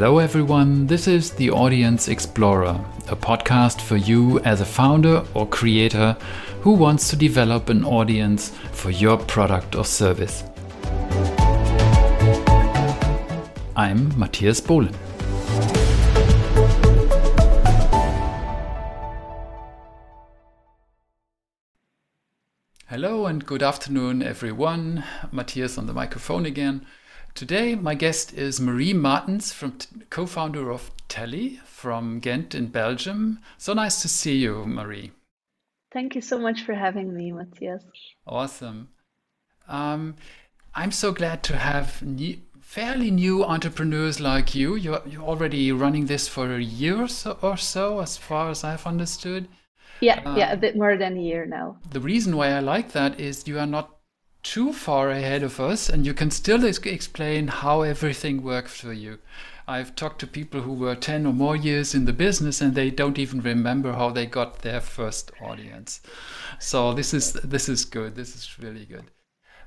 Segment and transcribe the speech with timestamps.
[0.00, 0.86] Hello, everyone.
[0.86, 6.16] This is The Audience Explorer, a podcast for you as a founder or creator
[6.62, 10.42] who wants to develop an audience for your product or service.
[13.76, 14.96] I'm Matthias Bohlen.
[22.86, 25.04] Hello and good afternoon, everyone.
[25.30, 26.86] Matthias on the microphone again.
[27.34, 29.78] Today, my guest is Marie Martens, from
[30.10, 33.38] co-founder of Tally from Ghent in Belgium.
[33.56, 35.12] So nice to see you, Marie.
[35.92, 37.84] Thank you so much for having me, Matthias.
[38.26, 38.88] Awesome.
[39.66, 40.16] Um,
[40.74, 44.76] I'm so glad to have new, fairly new entrepreneurs like you.
[44.76, 48.62] You're, you're already running this for a year or so, or so as far as
[48.62, 49.48] I've understood.
[50.00, 51.78] Yeah, uh, yeah, a bit more than a year now.
[51.90, 53.99] The reason why I like that is you are not
[54.42, 58.92] too far ahead of us and you can still ex- explain how everything worked for
[58.92, 59.18] you.
[59.68, 62.90] I've talked to people who were 10 or more years in the business and they
[62.90, 66.00] don't even remember how they got their first audience.
[66.58, 68.16] So this is this is good.
[68.16, 69.04] This is really good.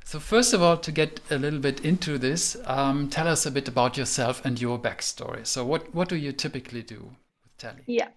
[0.03, 3.51] So first of all, to get a little bit into this, um, tell us a
[3.51, 5.47] bit about yourself and your backstory.
[5.47, 7.83] So what, what do you typically do with Tally?
[7.87, 8.09] Yeah.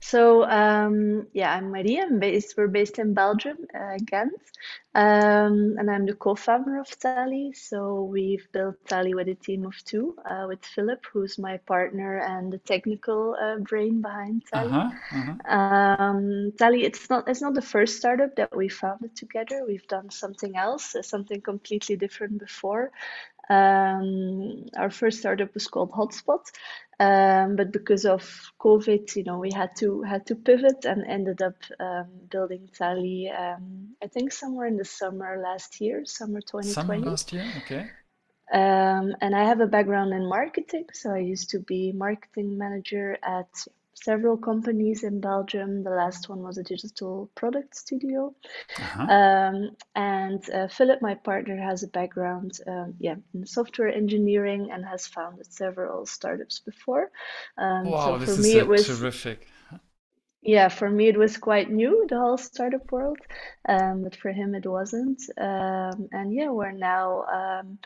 [0.00, 2.04] So um, yeah, I'm Maria.
[2.04, 4.32] I'm based, we're based in Belgium, uh, Ghent,
[4.94, 7.44] um, and I'm the co-founder of Tally.
[7.46, 12.18] So we've built Tally with a team of two, uh, with Filip, who's my partner
[12.18, 14.86] and the technical uh, brain behind Tally.
[14.86, 15.34] Uh-huh, uh-huh.
[15.44, 19.58] Um, Tally, it's not it's not the first startup that we founded together.
[19.60, 22.90] We've done something else, something completely different before.
[23.50, 26.44] Um, our first startup was called Hotspot,
[27.00, 28.22] um, but because of
[28.60, 33.30] COVID, you know, we had to had to pivot and ended up um, building Tally.
[33.30, 36.72] Um, I think somewhere in the summer last year, summer 2020.
[36.72, 37.90] Summer last year, okay.
[38.52, 43.18] Um, and I have a background in marketing, so I used to be marketing manager
[43.22, 43.48] at
[44.04, 45.82] several companies in Belgium.
[45.82, 48.34] The last one was a digital product studio.
[48.78, 49.02] Uh-huh.
[49.02, 54.84] Um, and uh, Filip, my partner, has a background um, yeah, in software engineering and
[54.84, 57.10] has founded several startups before.
[57.56, 59.46] Um, wow, so this for me, it was terrific.
[60.42, 63.18] Yeah, for me, it was quite new, the whole startup world.
[63.68, 65.20] Um, but for him, it wasn't.
[65.36, 67.78] Um, and yeah, we're now um,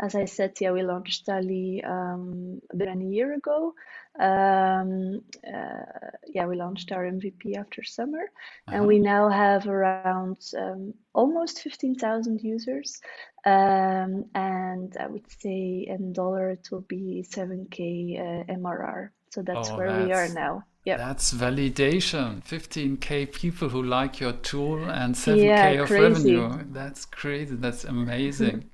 [0.00, 3.74] as I said, yeah, we launched Tally um, a bit than a year ago.
[4.18, 8.24] Um, uh, yeah, we launched our MVP after summer,
[8.66, 8.76] uh-huh.
[8.76, 13.00] and we now have around um, almost 15,000 users.
[13.44, 19.10] Um, and I would say in dollar it will be 7k uh, MRR.
[19.30, 20.64] So that's oh, where that's, we are now.
[20.84, 22.42] Yeah, that's validation.
[22.42, 26.34] 15k people who like your tool and 7k yeah, of crazy.
[26.34, 26.64] revenue.
[26.72, 27.54] That's crazy.
[27.54, 28.69] That's amazing.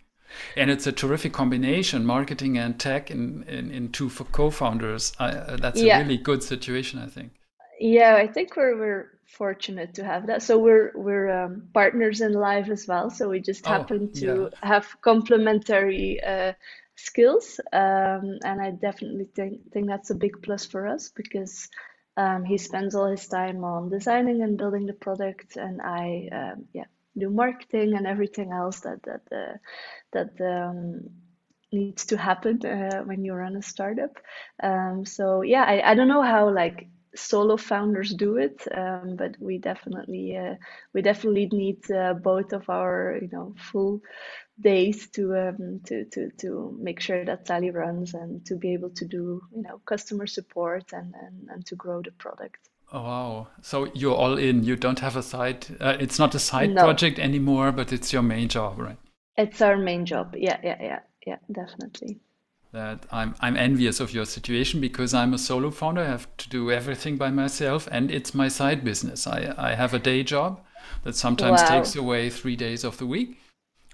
[0.56, 5.12] And it's a terrific combination, marketing and tech in, in, in two co-founders.
[5.18, 5.98] Uh, that's yeah.
[5.98, 7.32] a really good situation, I think.
[7.78, 10.42] Yeah, I think we're, we're fortunate to have that.
[10.42, 13.10] So we're we're um, partners in live as well.
[13.10, 14.68] So we just oh, happen to yeah.
[14.68, 16.52] have complementary uh,
[16.96, 21.68] skills, um, and I definitely think think that's a big plus for us because
[22.16, 26.64] um, he spends all his time on designing and building the product, and I um,
[26.72, 26.84] yeah
[27.18, 29.56] do marketing and everything else that that uh,
[30.12, 31.10] that um,
[31.72, 34.18] needs to happen uh, when you run a startup.
[34.62, 39.36] Um, so yeah, I, I don't know how like solo founders do it, um, but
[39.40, 40.54] we definitely uh,
[40.92, 44.02] we definitely need uh, both of our you know full
[44.60, 48.90] days to um, to to to make sure that Tally runs and to be able
[48.90, 52.68] to do you know customer support and and, and to grow the product.
[52.92, 53.48] Oh, wow.
[53.62, 54.64] So you're all in.
[54.64, 56.82] You don't have a side, uh, it's not a side no.
[56.82, 58.98] project anymore, but it's your main job, right?
[59.36, 60.34] It's our main job.
[60.36, 62.20] Yeah, yeah, yeah, yeah, definitely.
[62.72, 66.02] That I'm, I'm envious of your situation because I'm a solo founder.
[66.02, 69.26] I have to do everything by myself and it's my side business.
[69.26, 70.60] I, I have a day job
[71.04, 71.68] that sometimes wow.
[71.68, 73.38] takes away three days of the week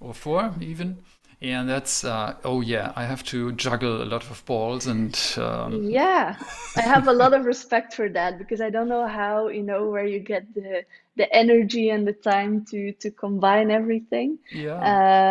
[0.00, 0.98] or four even
[1.42, 5.82] and that's uh, oh yeah i have to juggle a lot of balls and um...
[5.82, 6.36] yeah
[6.76, 9.88] i have a lot of respect for that because i don't know how you know
[9.88, 10.84] where you get the
[11.16, 14.38] the energy and the time to to combine everything.
[14.50, 14.78] Yeah.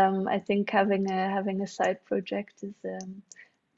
[0.07, 3.21] Um, i think having a having a side project is um,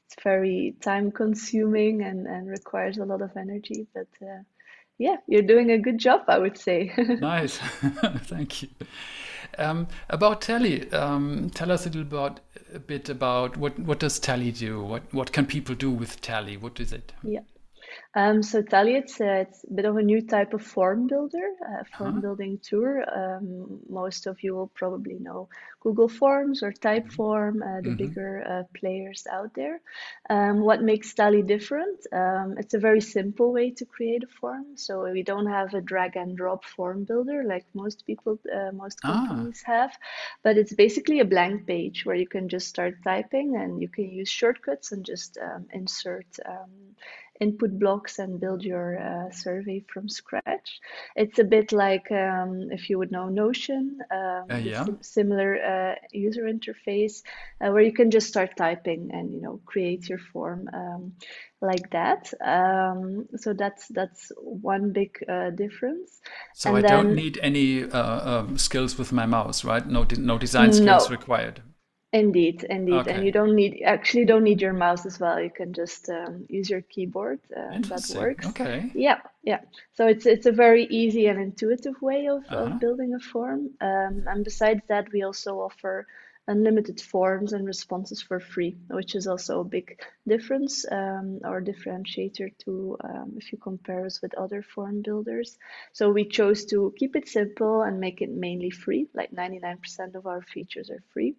[0.06, 4.42] it's very time consuming and and requires a lot of energy but uh,
[4.98, 6.92] yeah you're doing a good job i would say.
[7.20, 7.58] Nice.
[8.32, 8.68] Thank you
[9.58, 12.40] um, about Tally, um, tell us a little about
[12.74, 14.82] a bit about what what does Tally do?
[14.82, 16.56] What what can people do with Tally?
[16.56, 17.12] What is it?
[17.22, 17.40] Yeah.
[18.16, 21.48] Um, so Tally, it's, uh, it's a bit of a new type of form builder,
[21.68, 22.20] uh, form huh?
[22.20, 23.02] building tool.
[23.14, 25.48] Um, most of you will probably know
[25.80, 27.96] Google Forms or Typeform, uh, the mm-hmm.
[27.96, 29.80] bigger uh, players out there.
[30.30, 32.06] Um, what makes Tally different?
[32.12, 34.76] Um, it's a very simple way to create a form.
[34.76, 39.00] So we don't have a drag and drop form builder like most people, uh, most
[39.02, 39.26] ah.
[39.26, 39.72] companies ah.
[39.72, 39.92] have,
[40.44, 44.08] but it's basically a blank page where you can just start typing and you can
[44.08, 46.94] use shortcuts and just um, insert um,
[47.40, 50.80] input blocks and build your uh, survey from scratch.
[51.16, 54.84] It's a bit like um, if you would know Notion, um, uh, yeah.
[55.00, 57.22] similar uh, user interface
[57.60, 61.12] uh, where you can just start typing and you know create your form um,
[61.60, 62.32] like that.
[62.40, 66.20] Um, so that's that's one big uh, difference.
[66.54, 69.86] So and I then, don't need any uh, um, skills with my mouse, right?
[69.86, 71.16] No, no design skills no.
[71.16, 71.62] required.
[72.14, 73.12] Indeed, indeed, okay.
[73.12, 75.40] and you don't need actually don't need your mouse as well.
[75.40, 77.40] You can just um, use your keyboard.
[77.50, 78.46] Uh, that works.
[78.46, 78.92] Okay.
[78.94, 79.62] Yeah, yeah.
[79.94, 82.56] So it's it's a very easy and intuitive way of, uh-huh.
[82.56, 83.70] of building a form.
[83.80, 86.06] Um, and besides that, we also offer
[86.46, 89.98] unlimited forms and responses for free, which is also a big
[90.28, 95.56] difference um, or differentiator to um, if you compare us with other form builders.
[95.92, 100.26] So we chose to keep it simple and make it mainly free, like 99% of
[100.26, 101.34] our features are free.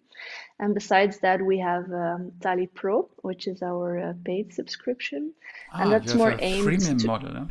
[0.58, 5.32] And besides that, we have um, Tally Pro, which is our uh, paid subscription,
[5.72, 7.32] ah, and that's more aimed freemium to, model.
[7.32, 7.44] Huh?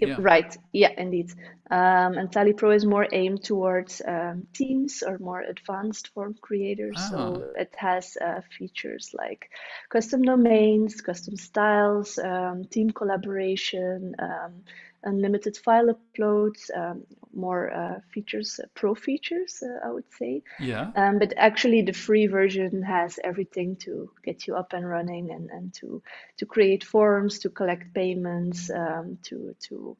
[0.00, 0.16] Yeah.
[0.18, 0.56] Right.
[0.72, 1.30] Yeah, indeed.
[1.70, 7.00] Um, and Tally Pro is more aimed towards um, teams or more advanced form creators.
[7.08, 7.60] So ah.
[7.60, 9.50] it has uh, features like
[9.90, 14.64] custom domains, custom styles, um, team collaboration, um,
[15.04, 17.04] unlimited file uploads, um,
[17.34, 20.42] more uh, features, uh, pro features, uh, I would say.
[20.58, 20.90] Yeah.
[20.96, 25.50] Um, but actually, the free version has everything to get you up and running and,
[25.50, 26.02] and to
[26.38, 29.96] to create forms, to collect payments, um, to to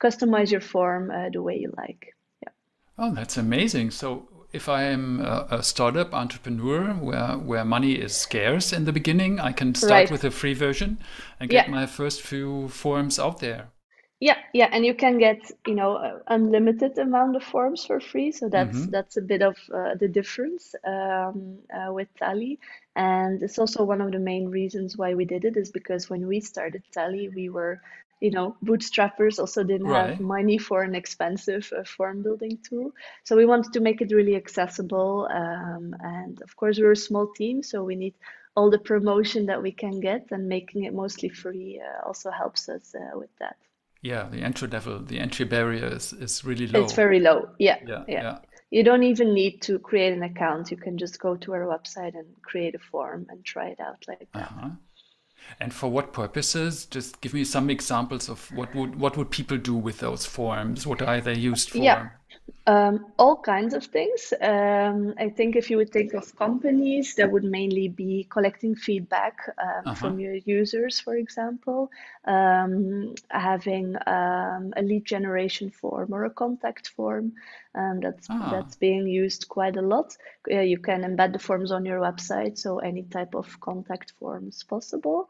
[0.00, 2.14] customize your form uh, the way you like.
[2.42, 2.52] Yeah.
[2.98, 3.90] Oh, that's amazing.
[3.90, 8.92] So if I am a, a, startup entrepreneur where where money is scarce in the
[8.92, 10.10] beginning, I can start right.
[10.10, 10.98] with a free version
[11.38, 11.74] and get yeah.
[11.74, 13.68] my first few forms out there.
[14.20, 18.32] Yeah, yeah, and you can get you know unlimited amount of forms for free.
[18.32, 18.90] So that's mm-hmm.
[18.90, 22.58] that's a bit of uh, the difference um, uh, with Tally,
[22.94, 26.26] and it's also one of the main reasons why we did it is because when
[26.26, 27.80] we started Tally, we were
[28.20, 30.10] you know bootstrappers also didn't right.
[30.10, 32.92] have money for an expensive uh, form building tool
[33.24, 37.26] so we wanted to make it really accessible um, and of course we're a small
[37.28, 38.14] team so we need
[38.56, 42.68] all the promotion that we can get and making it mostly free uh, also helps
[42.68, 43.56] us uh, with that
[44.02, 46.82] yeah the entry level the entry barrier is, is really low.
[46.82, 47.50] It's very low.
[47.58, 48.38] Yeah, yeah yeah, yeah.
[48.70, 50.70] You don't even need to create an account.
[50.70, 54.04] You can just go to our website and create a form and try it out
[54.06, 54.42] like that.
[54.42, 54.70] Uh-huh.
[55.58, 56.86] and for what purposes?
[56.86, 60.86] Just give me some examples of what would what would people do with those forms?
[60.86, 61.78] What are they used for?
[61.78, 62.10] Yeah
[62.66, 64.32] um, all kinds of things.
[64.40, 69.36] Um, I think if you would think of companies, that would mainly be collecting feedback
[69.58, 69.94] um, uh-huh.
[69.94, 71.90] from your users, for example,
[72.24, 77.32] um, having um, a lead generation form or a contact form.
[77.74, 78.50] Um, that's ah.
[78.50, 80.16] that's being used quite a lot.
[80.50, 84.64] Uh, you can embed the forms on your website, so any type of contact forms
[84.64, 85.28] possible.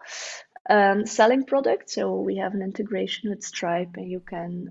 [1.04, 4.70] selling products, so we have an integration with Stripe, and you can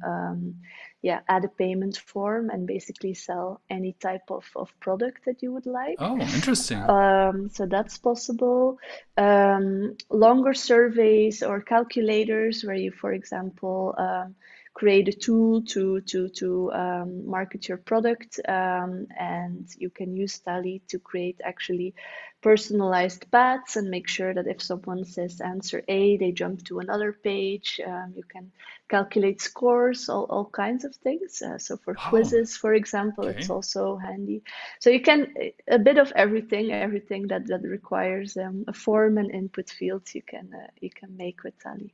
[1.01, 5.51] yeah add a payment form and basically sell any type of, of product that you
[5.53, 5.95] would like.
[5.99, 6.77] Oh interesting.
[6.77, 8.77] Um, so that's possible.
[9.17, 14.35] Um, longer surveys or calculators where you for example um,
[14.73, 20.39] create a tool to to to um, market your product um, and you can use
[20.39, 21.93] tally to create actually
[22.41, 27.11] personalized paths and make sure that if someone says answer A, they jump to another
[27.11, 27.81] page.
[27.85, 28.51] Um, you can
[28.87, 31.41] calculate scores, all, all kinds of things.
[31.41, 32.09] Uh, so for oh.
[32.09, 33.39] quizzes, for example, okay.
[33.39, 34.41] it's also handy.
[34.79, 35.33] So you can,
[35.67, 40.21] a bit of everything, everything that, that requires um, a form and input fields you
[40.21, 41.93] can, uh, you can make with Tally.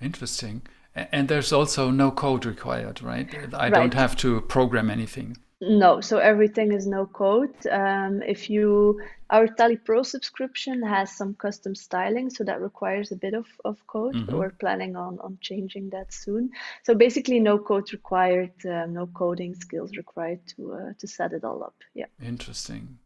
[0.00, 0.62] Interesting.
[0.94, 3.28] And there's also no code required, right?
[3.54, 3.72] I right.
[3.72, 5.36] don't have to program anything.
[5.62, 7.54] No, so everything is no code.
[7.70, 13.16] Um, if you, our Tally Pro subscription has some custom styling, so that requires a
[13.16, 14.14] bit of, of code.
[14.14, 14.26] Mm-hmm.
[14.26, 16.50] But we're planning on on changing that soon.
[16.82, 21.44] So basically, no code required, uh, no coding skills required to uh, to set it
[21.44, 21.76] all up.
[21.94, 22.06] Yeah.
[22.24, 22.98] Interesting.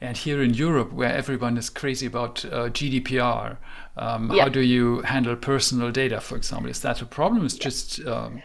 [0.00, 3.56] And here in Europe, where everyone is crazy about uh, GDPR,
[3.96, 4.44] um, yeah.
[4.44, 6.70] how do you handle personal data, for example?
[6.70, 7.44] Is that a problem?
[7.44, 8.40] It's just um,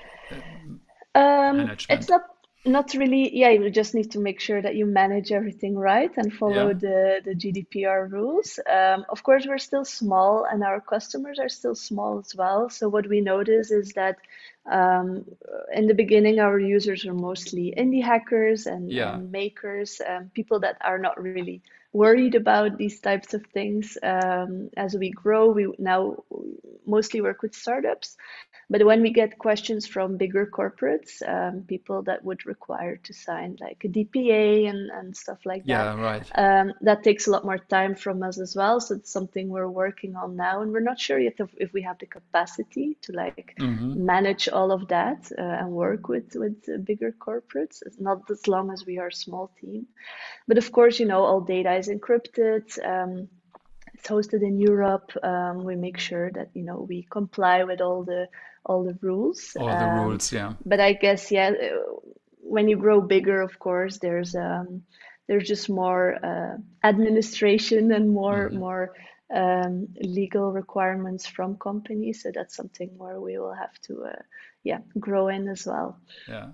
[1.14, 2.22] um, it's not
[2.66, 3.36] not really.
[3.38, 6.74] Yeah, you just need to make sure that you manage everything right and follow Yeah.
[6.74, 8.60] the the GDPR rules.
[8.68, 12.70] Um, of course, we're still small and our customers are still small as well.
[12.70, 14.18] So what we notice is that
[14.70, 15.26] um,
[15.74, 19.12] in the beginning, our users are mostly indie hackers and, Yeah.
[19.12, 21.62] and makers, um, people that are not really
[21.94, 23.98] worried about these types of things.
[24.02, 26.24] Um, as we grow, we now
[26.86, 28.18] mostly work with startups.
[28.70, 33.58] But when we get questions from bigger corporates, um, people that would require to sign
[33.60, 36.32] like a DPA and, and stuff like that, Yeah, right.
[36.36, 38.80] um, that takes a lot more time from us as well.
[38.80, 41.82] So it's something we're working on now, and we're not sure yet if, if we
[41.84, 46.56] have the capacity to like hmm manage all of that uh, and work with with
[46.86, 47.82] bigger corporates.
[47.86, 49.88] It's not as long as we are a small team,
[50.48, 52.64] but of course, you know, all data is encrypted.
[52.86, 53.30] Um,
[53.94, 55.12] it's hosted in Europe.
[55.24, 58.28] Um, we make sure that you know we comply with all the
[58.66, 59.58] all the rules.
[59.58, 60.54] All the Um, rules, yeah.
[60.66, 62.00] but I guess yeah, uh,
[62.42, 64.84] when you grow bigger, of course, there's um,
[65.28, 68.94] there's just more uh, administration and more hmm more
[69.34, 72.24] um, legal requirements from companies.
[72.24, 74.22] So that's something where we will have to uh,
[74.64, 76.00] yeah grow in as well.
[76.28, 76.52] Yeah.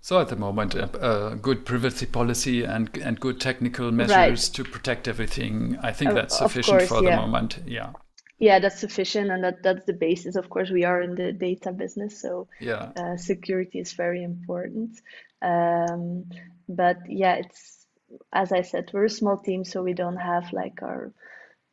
[0.00, 4.38] So at the moment, a, a good privacy policy and and good technical Right.
[4.38, 5.78] measures to protect everything.
[5.82, 7.60] I think that's sufficient course, for the moment.
[7.66, 7.94] Yeah.
[8.40, 10.36] Yeah, that's sufficient, and that that's the basis.
[10.36, 12.92] Of course, we are in the data business, so Yeah.
[12.96, 15.00] uh, security is very important.
[15.42, 16.24] Um,
[16.68, 17.86] but yeah, it's
[18.32, 21.12] as I said, we're a small team, so we don't have like our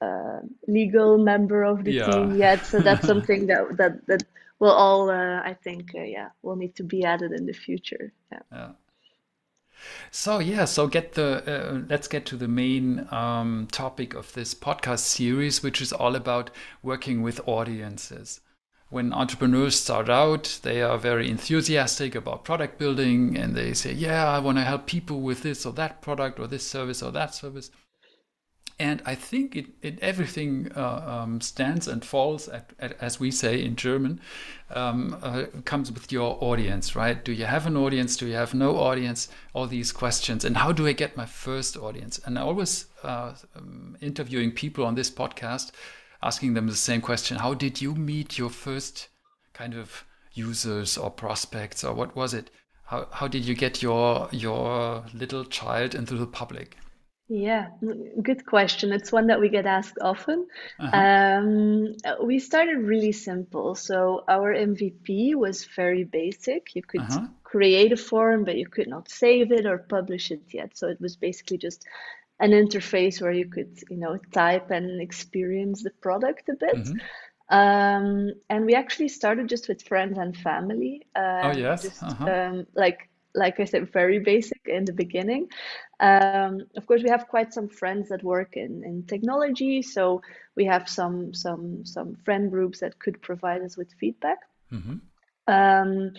[0.01, 2.05] uh, legal member of the Yeah.
[2.11, 2.65] team yet.
[2.65, 4.23] So that's something that that that
[4.59, 8.13] will all, uh, I think, uh, yeah, will need to be added in the future.
[8.31, 8.43] Yeah.
[8.51, 8.71] Yeah.
[10.11, 14.53] So yeah, so get the uh, let's get to the main um, topic of this
[14.53, 16.49] podcast series, which is all about
[16.81, 18.41] working with audiences.
[18.89, 24.27] When entrepreneurs start out, they are very enthusiastic about product building, and they say, "Yeah,
[24.29, 27.35] I want to help people with this or that product or this service or that
[27.35, 27.69] service."
[28.79, 33.31] And I think it, it everything uh, um, stands and falls, at, at, as we
[33.31, 34.21] say in German,
[34.69, 37.23] um, uh, comes with your audience, right?
[37.25, 38.15] Do you have an audience?
[38.17, 39.29] Do you have no audience?
[39.53, 40.45] All these questions.
[40.45, 42.19] And how do I get my first audience?
[42.23, 45.71] And I always uh, um, interviewing people on this podcast,
[46.21, 49.07] asking them the same question: How did you meet your first
[49.53, 52.51] kind of users or prospects, or what was it?
[52.85, 56.77] How how did you get your your little child into the public?
[57.29, 58.91] Yeah, mm, good question.
[58.91, 60.47] It's one that we get asked often.
[60.79, 61.07] Uh-huh.
[61.07, 63.75] Um, uh, we started really simple.
[63.75, 66.75] So our MVP was very basic.
[66.75, 67.27] You could Uh-huh.
[67.43, 70.77] create a form, but you could not save it or publish it yet.
[70.77, 71.85] So it was basically just
[72.39, 76.89] an interface where you could, you know, type and experience the product a bit.
[76.89, 76.99] hmm
[77.49, 81.07] Um, and we actually started just with friends and family,
[81.41, 81.81] Oh um, yes.
[81.81, 82.31] just Uh-huh.
[82.31, 85.47] um, like like I said, very basic in the beginning.
[85.99, 90.21] Um, of course, we have quite some friends that work in, in technology, so
[90.55, 94.39] we have some some some friend groups that could provide us with feedback.
[94.69, 94.97] hmm
[95.47, 96.11] Um,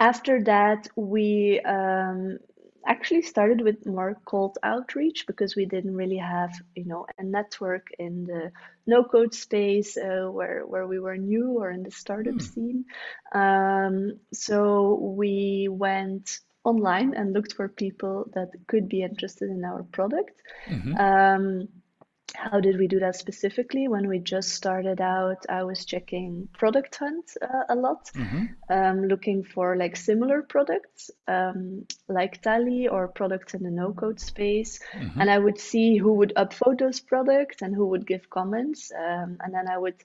[0.00, 2.38] after that, we um,
[2.86, 7.86] actually started with more cold outreach because we didn't really have, you know, a network
[7.98, 8.50] in the
[8.86, 12.42] no-code space uh, where where we were new or in the startup Hmm.
[12.42, 12.84] scene.
[13.34, 19.82] Um, so we went online and looked for people that could be interested in our
[19.84, 20.32] product.
[20.66, 21.68] hmm Um,
[22.34, 23.88] how did we do that specifically?
[23.88, 29.06] When we just started out, I was checking Product Hunt uh, a lot, hmm um,
[29.06, 34.80] looking for like similar products, um, like Tally or products in the no-code space.
[34.92, 38.90] hmm And I would see who would upvote those products and who would give comments.
[38.92, 39.96] Um, and then I would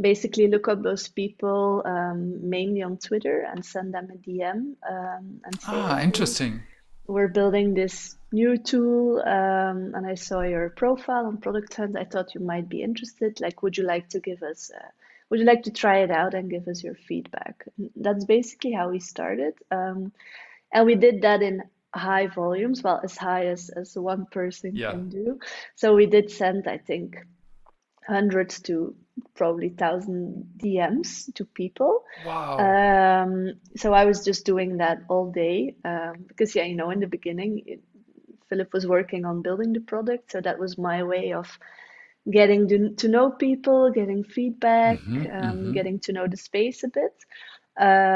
[0.00, 5.40] basically look up those people, um, mainly on Twitter, and send them a DM, um,
[5.44, 6.62] and Ah, interesting.
[7.06, 11.96] We're building this new tool, um, and I saw your profile on Product Hunt.
[11.96, 13.40] I thought you might be interested.
[13.40, 14.88] Like, would you like to give us, uh,
[15.30, 17.64] would you like to try it out and give us your feedback?
[17.96, 19.54] That's basically how we started.
[19.70, 20.12] Um,
[20.72, 21.62] and we did that in
[21.94, 24.90] high volumes, well, as high as, as one person Yeah.
[24.90, 25.38] can do.
[25.76, 27.16] So we did send, I think,
[28.06, 28.94] hundreds to
[29.34, 32.04] probably thousand DMs to people.
[32.16, 32.80] Wow.
[33.22, 37.00] Um, so I was just doing that all day um, because, yeah, you know, in
[37.00, 37.80] the beginning, it,
[38.48, 41.58] Filip was working on building the product, so that was my way of
[42.30, 46.82] getting to, to know people, getting feedback, hmm um, hmm getting to know the space
[46.84, 47.14] a bit.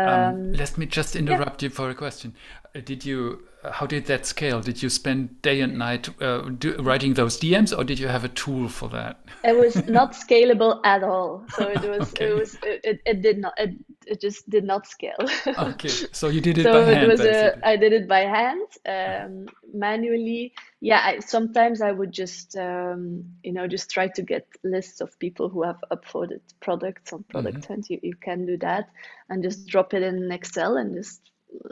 [0.05, 1.39] Um, Um, let me just yeah.
[1.39, 2.35] interrupt you for a question.
[2.79, 4.61] Uh, Did you, uh, how did that scale?
[4.61, 8.25] Did you spend day and night uh, do, writing those DMs, or did you have
[8.25, 9.21] a tool for that?
[9.45, 11.45] It was not scalable at all.
[11.51, 13.75] So it was, it was, it, it, did not, it,
[14.07, 15.17] it just did not scale.
[15.59, 17.63] okay, so you did it so by it was basically.
[17.63, 20.53] a, I did it by hand, um, manually.
[20.81, 25.19] Yeah, I, sometimes I would just um, you know just try to get lists of
[25.19, 27.91] people who have uploaded products on Product hmm Hunt.
[27.91, 28.89] You you can do that
[29.29, 31.21] and just drop it in Excel and just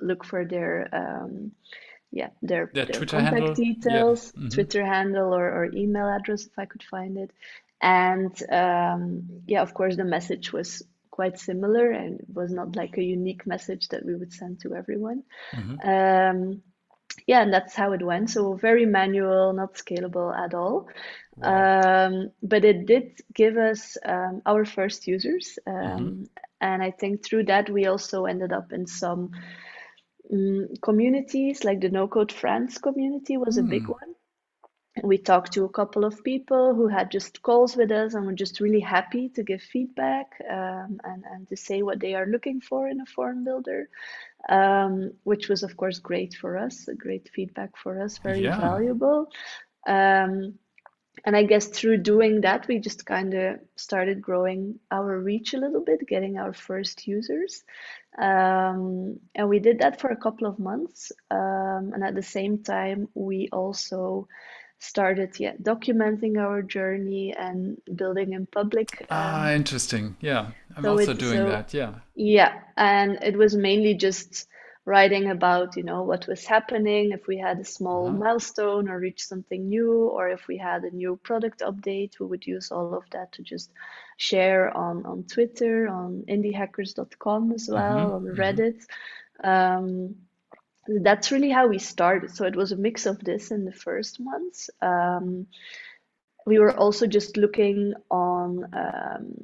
[0.02, 1.52] look for their um,
[2.12, 4.04] yeah their Their their Twitter contact handle, yeah.
[4.04, 7.30] details, hmm Twitter handle or, or email address if I could find it.
[7.83, 12.97] And um, yeah, of course, the message was quite similar and it was not like
[12.99, 15.23] a unique message that we would send to everyone.
[15.54, 16.62] hmm Um,
[17.26, 18.30] yeah, and that's how it went.
[18.30, 20.88] So very manual, not scalable at all.
[21.37, 21.71] Wow.
[21.95, 25.59] Um, but it did give us um, our first users.
[25.83, 26.26] hmm Um,
[26.60, 29.30] and I think through that, we also ended up in some
[30.32, 33.88] um, communities, like the No Code France community was a big Mm.
[33.88, 34.14] one
[35.04, 38.32] we talked to a couple of people who had just calls with us and were
[38.32, 42.60] just really happy to give feedback um, and, and to say what they are looking
[42.60, 43.88] for in a form builder,
[44.48, 48.58] um, which was, of course, great for us, great feedback for us, very Yeah.
[48.58, 49.28] valuable.
[49.86, 50.54] Um,
[51.26, 55.59] and I guess through doing that, we just kind of started growing our reach a
[55.59, 57.64] little bit, getting our first users.
[58.16, 61.11] Um, and we did that for a couple of months.
[61.30, 64.28] Um, and at the same time, we also
[64.78, 70.16] started yeah documenting our journey and building in public Ah, um, interesting.
[70.21, 71.73] Yeah, I'm so also it doing so that.
[71.73, 71.95] Yeah.
[72.14, 74.47] yeah and it was mainly just
[74.87, 78.25] writing about you know what was happening if we had a small Uh-huh.
[78.25, 82.47] milestone or reached something new or if we had a new product update we would
[82.47, 83.71] use all of that to just
[84.16, 88.81] share on on Twitter on indiehackers.com as hmm well on hmm Reddit
[89.45, 90.14] um,
[91.02, 92.31] that's really how we started.
[92.31, 94.71] So it was a mix of this in the first months.
[94.83, 95.47] Um,
[96.47, 99.35] we were also just looking on, um,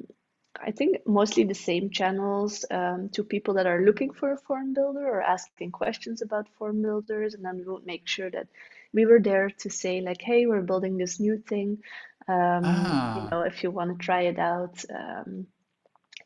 [0.63, 4.73] I think mostly the same channels um, to people that are looking for a form
[4.73, 7.33] builder or asking questions about form builders.
[7.35, 8.47] And then we would make sure that
[8.93, 11.79] we were there to say, like, hey, we're building this new thing.
[12.27, 15.47] Um, you Ah, know, if you want to try it out, um,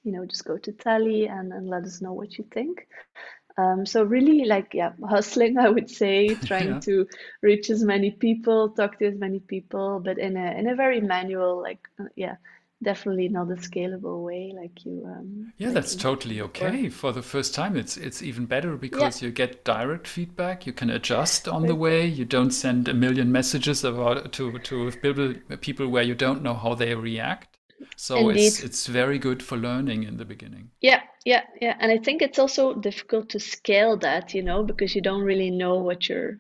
[0.04, 2.88] you know, just go to Tally and, and let us know what you think.
[3.58, 6.82] Um, so really like yeah, hustling, I would say, trying yeah.
[6.82, 7.08] to
[7.42, 11.02] reach as many people, talk to as many people, but in a in a very
[11.02, 12.36] manual, like uh, yeah,
[12.84, 16.90] definitely not a scalable way like you um Yeah, like that's totally okay.
[16.90, 20.66] For the first time, it's it's even better Yeah, because you get direct feedback.
[20.66, 22.08] You can adjust on the way.
[22.08, 26.56] You don't send a million messages about to to people people where you don't know
[26.56, 27.58] how they react.
[27.96, 28.58] So Indeed.
[28.58, 30.72] it's it's very good for learning in the beginning.
[30.82, 31.78] Yeah, yeah, yeah.
[31.80, 35.52] And I think it's also difficult to scale that, you know, because you don't really
[35.52, 36.40] know what you're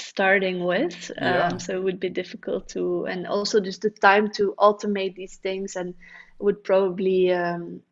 [0.00, 1.10] starting with.
[1.20, 1.58] Um, Yeah.
[1.58, 5.76] so it would be difficult to, and also just the time to automate these things
[5.76, 5.94] and
[6.38, 7.82] would probably, um,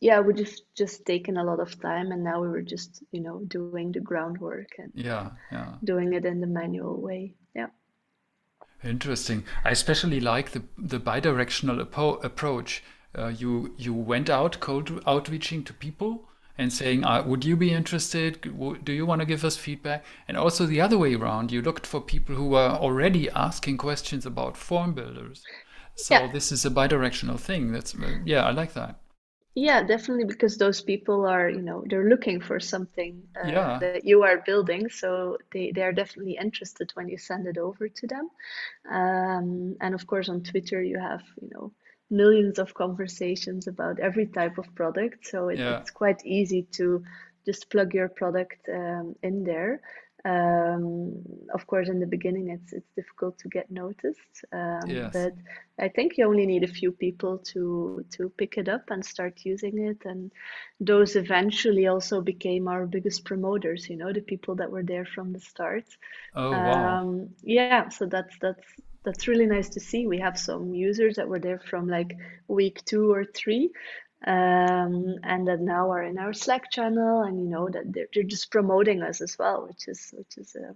[0.00, 2.12] yeah, would just just taken a lot of time.
[2.12, 5.78] And now we were just, you know, doing the groundwork and Yeah, yeah.
[5.84, 7.34] doing it in the manual way.
[7.54, 7.68] Yeah.
[8.84, 9.44] Interesting.
[9.64, 11.80] I especially like the the bidirectional
[12.22, 12.82] approach.
[13.16, 16.28] Uh, you you went out cold outreaching to people
[16.60, 18.40] and saying, uh, "Would you be interested?
[18.84, 21.86] Do you want to give us feedback?" And also the other way around, you looked
[21.86, 25.48] for people who were already asking questions about form builders.
[26.10, 26.20] Yeah.
[26.20, 27.72] So this is a bidirectional thing.
[27.72, 29.00] That's uh, yeah, I like that.
[29.54, 34.04] Yeah, definitely because those people are, you know, they're looking for something uh, Yeah, that
[34.04, 38.06] you are building, so they they are definitely interested when you send it over to
[38.06, 38.30] them.
[38.90, 41.72] Um, and of course, on Twitter, you have, you know,
[42.10, 47.02] millions of conversations about every type of product, so it, yeah, it's quite easy to
[47.46, 49.80] just plug your product um, in there.
[50.22, 51.22] Um,
[51.54, 55.12] of course, in the beginning, it's it's difficult to get noticed, um, yes.
[55.14, 55.32] but
[55.78, 59.40] I think you only need a few people to to pick it up and start
[59.44, 60.30] using it, and
[60.78, 65.32] those eventually also became our biggest promoters, you know, the people that were there from
[65.32, 65.84] the start.
[66.34, 67.00] Oh wow.
[67.00, 68.66] Um, yeah, so that's that's
[69.04, 70.06] that's really nice to see.
[70.06, 72.16] We have some users that were there from like
[72.48, 73.70] week two or three,
[74.26, 78.22] um, and that now are in our Slack channel, and you know that they're, they're
[78.24, 80.74] just promoting us as well, which is which is a,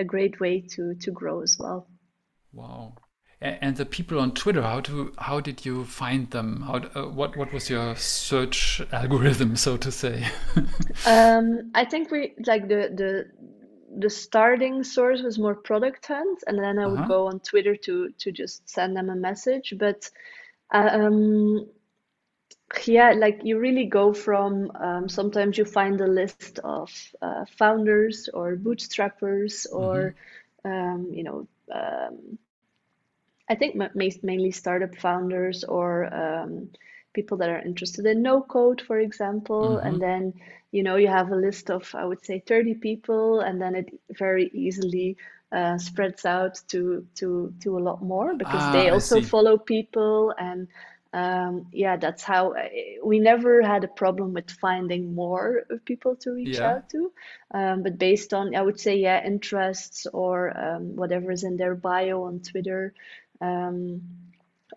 [0.00, 1.88] a great way to to grow as well.
[2.52, 2.94] Wow.
[3.42, 6.62] And the people on Twitter, how do how did you find them?
[6.62, 10.26] How uh, what what was your search algorithm, so to say?
[11.06, 13.26] Um, I think we like the the
[13.96, 17.16] the starting source was more product hunt, and then I would Uh-huh.
[17.16, 19.74] go on Twitter to to just send them a message.
[19.78, 20.10] But
[20.72, 21.66] um,
[22.86, 26.80] yeah, like you really go from um, sometimes you find a list of
[27.12, 30.14] uh, founders or bootstrappers or
[30.64, 32.38] um, you know um,
[33.48, 36.70] I think ma- ma- mainly startup founders or um,
[37.14, 40.02] people that are interested in no code, for example, and Mm-hmm.
[40.02, 40.34] then
[40.76, 43.88] you know you have a list of I would say 30 people, and then it
[44.18, 45.16] very easily
[45.52, 50.34] uh, spreads out to to to a lot more because Ah, they also follow people
[50.38, 50.68] and
[51.12, 56.32] um, yeah, that's how I, we never had a problem with finding more people to
[56.32, 56.64] reach Yeah.
[56.64, 57.10] out to.
[57.54, 61.74] Um, but based on, I would say, yeah, interests or um, whatever is in their
[61.74, 62.92] bio on Twitter,
[63.40, 64.02] um,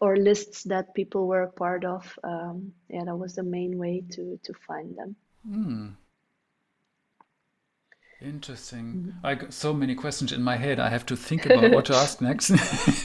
[0.01, 2.17] or lists that people were a part of.
[2.23, 5.15] Um, yeah, that was the main way to to find them.
[5.45, 5.89] Hmm.
[8.21, 9.13] Interesting.
[9.23, 10.77] I got so many questions in my head.
[10.79, 12.49] I have to think about what to ask next.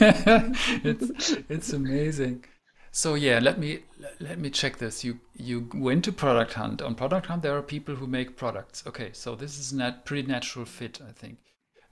[0.83, 2.43] It's it's amazing.
[2.91, 3.79] So yeah, let me
[4.19, 5.03] let me check this.
[5.05, 6.81] You you went to Product Hunt.
[6.81, 8.83] On Product Hunt, there are people who make products.
[8.87, 11.37] Okay, so this is a pretty natural fit, I think.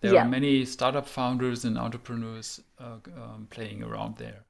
[0.01, 4.43] There are many startup founders and entrepreneurs uh, um, playing around there.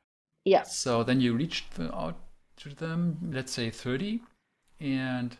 [0.45, 2.17] yeah, So then you reached out
[2.57, 4.21] to them, let's say 30,
[4.79, 5.37] and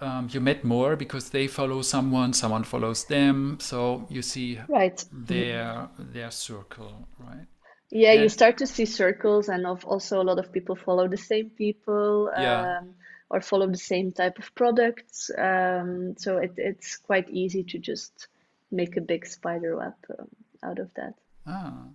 [0.00, 3.58] um, you met more because they follow someone, someone follows them.
[3.60, 5.04] So you see right.
[5.12, 7.46] Their their circle, right?
[7.90, 11.16] Yeah, you start to see circles, and of also a lot of people follow the
[11.16, 12.94] same people, yeah, um,
[13.30, 15.30] or follow the same type of products.
[15.36, 18.28] Um, so it, it's quite easy to just
[18.70, 20.28] make a big spider web um,
[20.62, 21.14] out of that.
[21.46, 21.88] ah.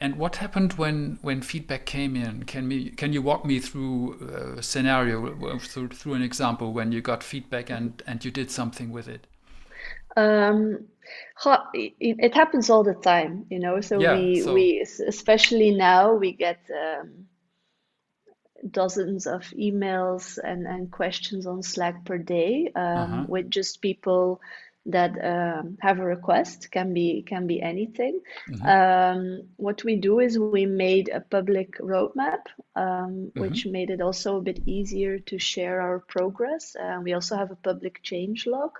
[0.00, 2.44] And what happened when when feedback came in?
[2.44, 4.14] Can me can you walk me through
[4.58, 8.50] a scenario, uh, through through an example when you got feedback and and you did
[8.50, 9.26] something with it?
[10.16, 10.86] Um,
[11.74, 13.80] it, it happens all the time, you know.
[13.80, 14.04] So Yeah.
[14.04, 14.46] we So.
[14.46, 17.26] we especially now we get um,
[18.70, 23.26] dozens of emails and, and questions on Slack per day um, Uh-huh.
[23.26, 24.40] with just people
[24.86, 26.70] that um, have a request.
[26.70, 28.20] Can be can be anything.
[28.50, 28.66] Mm-hmm.
[28.66, 32.42] Um, what we do is we made a public roadmap,
[32.74, 33.40] um, Mm-hmm.
[33.40, 36.74] which made it also a bit easier to share our progress.
[36.76, 38.70] Uh, we also have a public change log.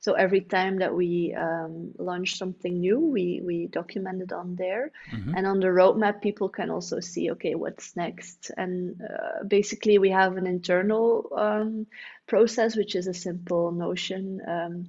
[0.00, 4.92] So every time that we um, launch something new, we we document it on there,
[5.12, 5.34] Mm-hmm.
[5.36, 8.52] and on the roadmap, people can also see, okay, what's next.
[8.56, 11.86] And uh, basically, we have an internal um,
[12.26, 14.86] process, which is a simple Notion um,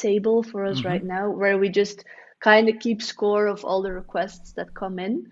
[0.00, 0.98] table for us Mm-hmm.
[0.98, 2.04] right now, where we just
[2.40, 5.26] kind of keep score of all the requests that come in.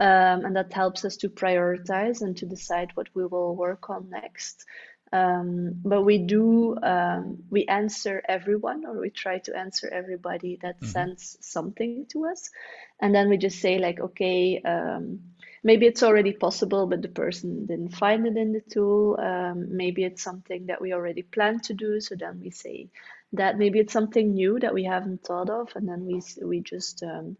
[0.00, 4.10] Um, and that helps us to prioritize and to decide what we will work on
[4.10, 4.64] next.
[5.12, 10.76] Um, but we do, um, we answer everyone, or we try to answer everybody that
[10.82, 11.04] Mm-hmm.
[11.04, 12.40] sends something to us.
[12.92, 15.20] And then we just say, like, okay, um,
[15.62, 19.18] maybe it's already possible, but the person didn't find it in the tool.
[19.20, 22.00] Um, maybe it's something that we already planned to do.
[22.00, 22.88] So then we say
[23.34, 25.70] that maybe it's something new that we haven't thought of.
[25.76, 27.36] And then we, we just, um,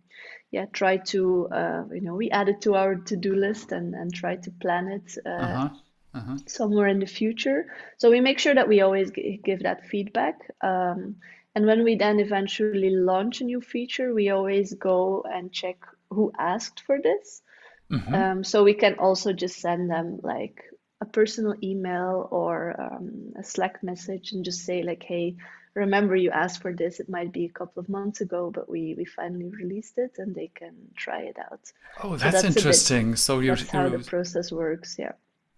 [0.50, 4.12] yeah, try to, uh, you know, we add it to our to-do list and, and
[4.14, 5.18] try to plan it.
[5.26, 5.80] Uh, Uh-huh.
[6.14, 6.38] Uh-huh.
[6.46, 7.66] somewhere in the future.
[7.98, 10.36] So we make sure that we always g- give that feedback.
[10.62, 11.16] Um,
[11.54, 15.76] and when we then eventually launch a new feature, we always go and check
[16.10, 17.42] who asked for this.
[17.90, 18.14] Mm-hmm.
[18.14, 20.62] Um, so we can also just send them like
[21.00, 25.36] a personal email or um, a Slack message and just say like, hey,
[25.74, 27.00] remember you asked for this.
[27.00, 30.34] It might be a couple of months ago, but we we finally released it and
[30.34, 31.72] they can try it out.
[32.04, 33.16] Oh, So that's that's a bit, interesting.
[33.16, 34.96] So you that's how the process works.
[34.98, 35.12] Yeah.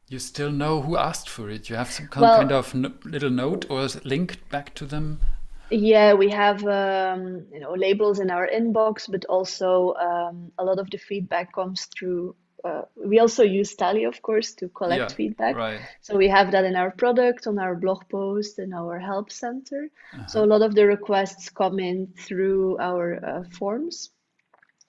[0.09, 1.71] you still know who asked for it.
[1.71, 5.21] You have some kind kind of n little note or link back to them.
[5.71, 10.79] Yeah, we have um, you know labels in our inbox, but also um, a lot
[10.79, 12.37] of the feedback comes through.
[12.67, 15.57] Uh, we also use Tally, of course, to collect Yeah, feedback.
[15.57, 15.81] right.
[16.03, 19.89] So we have that in our product, on our blog post, in our help center.
[20.27, 20.45] So Uh-huh.
[20.45, 24.11] a lot of the requests come in through our uh, forms.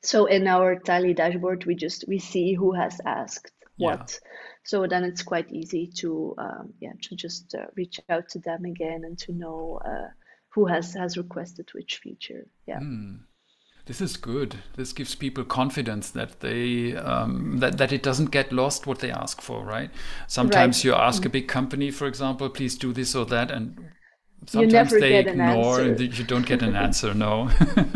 [0.03, 3.87] So in our Tally dashboard, we just we see who has asked Yeah.
[3.87, 4.19] what.
[4.63, 8.57] So then it's quite easy to um, yeah to just uh, reach out to them
[8.57, 10.09] again and to know uh,
[10.49, 12.45] who has has requested which feature.
[12.67, 12.81] Yeah.
[12.81, 13.15] Hmm.
[13.87, 14.57] This is good.
[14.75, 19.11] This gives people confidence that they um, that that it doesn't get lost what they
[19.11, 19.89] ask for, right?
[20.41, 20.75] Right.
[20.75, 23.77] Sometimes you ask a big company, for example, please do this or that, and
[24.45, 27.13] sometimes they get an ignore and you don't get an answer.
[27.13, 27.49] No.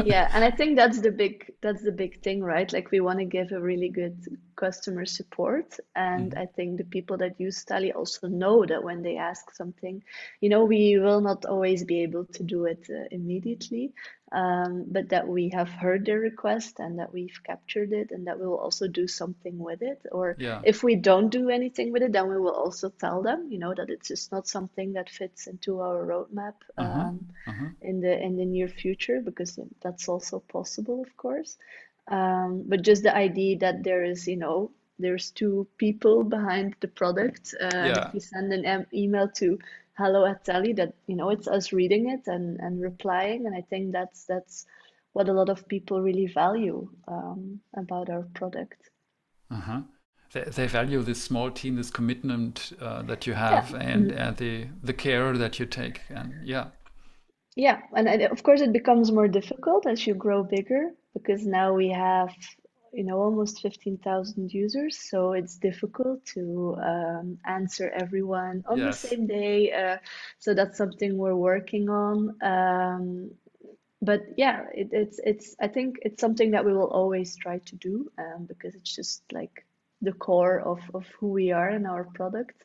[0.04, 2.72] Yeah, and I think that's the big that's the big thing, right?
[2.74, 4.18] Like we want to give a really good
[4.56, 6.38] customer support, and Mhm.
[6.38, 10.04] I think the people that use Tally also know that when they ask something,
[10.40, 13.94] you know, we will not always be able to do it uh, immediately,
[14.32, 18.40] um, but that we have heard their request and that we've captured it, and that
[18.40, 20.06] we will also do something with it.
[20.12, 20.62] Or Yeah.
[20.64, 23.74] if we don't do anything with it, then we will also tell them, you know,
[23.74, 26.56] that it's just not something that fits into our roadmap.
[26.78, 27.10] Uh-huh.
[27.10, 27.70] Um, Uh-huh.
[27.82, 31.58] in the in the near future because that's also possible, of course.
[32.08, 36.88] Um, but just the idea that there is, you know, there's two people behind the
[36.88, 37.54] product.
[37.60, 38.08] Uh, yeah.
[38.08, 39.60] If you send an email to
[39.98, 43.62] hello at Tally, that you know it's us reading it and and replying, and I
[43.62, 44.66] think that's that's
[45.14, 48.90] what a lot of people really value um, about our product.
[49.50, 49.82] Uh-huh.
[50.34, 53.80] They, they value this small team, this commitment uh, that you have, yeah.
[53.80, 54.36] and, mm-hmm.
[54.36, 56.68] the the care that you take, and yeah.
[57.58, 61.90] Yeah, and of course it becomes more difficult as you grow bigger because now we
[61.90, 62.30] have
[62.94, 69.02] you know almost 15,000 users so it's difficult to um, answer everyone on yes.
[69.02, 69.98] the same day uh,
[70.40, 73.32] so that's something we're working on um,
[74.02, 77.76] but yeah it, it's it's i think it's something that we will always try to
[77.76, 79.66] do um, because it's just like
[80.02, 82.64] the core of, of who we are and our product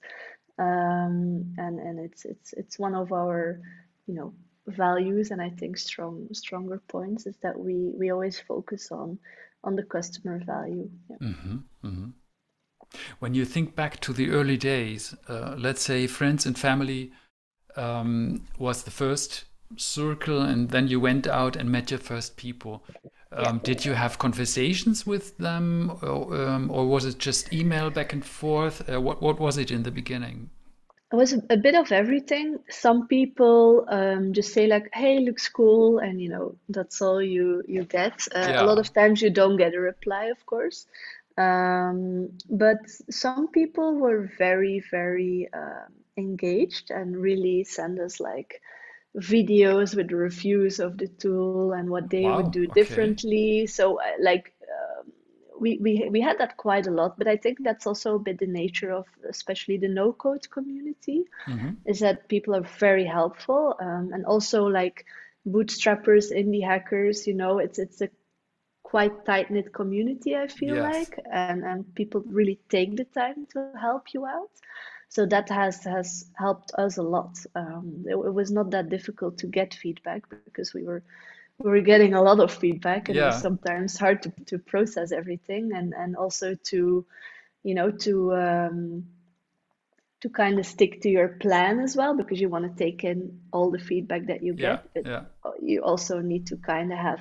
[0.59, 3.61] um, and and it's it's it's one of our
[4.07, 4.33] you know
[4.67, 9.19] values and i think strong stronger points is that we we always focus on
[9.67, 11.29] on the customer value yeah.
[11.29, 12.09] mm-hmm, mm-hmm.
[13.19, 17.13] when you think back to the early days uh, let's say friends and family
[17.77, 19.45] um, was the first
[19.77, 22.85] circle and then you went out and met your first people
[23.33, 28.13] um, did you have conversations with them or, um, or, was it just email back
[28.13, 30.49] and forth uh, what, what was it in the beginning
[31.13, 35.99] it was a bit of everything some people um, just say like hey looks cool
[35.99, 38.63] and you know that's all you you get uh, yeah.
[38.63, 40.87] a lot of times you don't get a reply of course
[41.39, 42.79] um, but
[43.11, 48.61] some people were very very uh, engaged and really send us like
[49.17, 52.73] videos with reviews of the tool and what they wow, would do okay.
[52.75, 53.67] differently.
[53.67, 54.53] So uh, like
[55.61, 58.39] we, we we had that quite a lot, but I think that's also a bit
[58.39, 61.71] the nature of especially the no code community mm-hmm.
[61.85, 65.07] is that people are very helpful um, and also like
[65.47, 67.27] bootstrappers, indie hackers.
[67.27, 68.11] You know, it's it's a
[68.83, 70.37] quite tight knit community.
[70.37, 70.95] I feel yes.
[70.95, 74.51] like, and and people really take the time to help you out
[75.09, 77.39] so that has has helped us a lot.
[77.55, 81.03] Um, it, it, was not that difficult to get feedback because we were we
[81.59, 83.31] were getting a lot of feedback, and yeah.
[83.31, 87.05] sometimes hard to, to process everything, and and also to,
[87.63, 89.07] you know, to um,
[90.21, 93.41] to kind of stick to your plan as well because you want to take in
[93.53, 94.89] all the feedback that you get.
[94.95, 95.23] Yeah, yeah.
[95.63, 97.21] You also need to kind of have